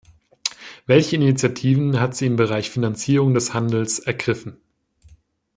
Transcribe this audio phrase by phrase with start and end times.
[0.87, 4.57] Welche Initiativen hat sie im Bereich Finanzierung des Handels ergriffen?